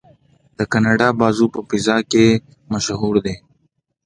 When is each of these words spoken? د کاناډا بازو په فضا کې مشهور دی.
د 0.57 0.59
کاناډا 0.71 1.07
بازو 1.19 1.45
په 1.53 1.59
فضا 1.69 1.97
کې 2.11 2.25
مشهور 2.71 3.15
دی. 3.25 3.35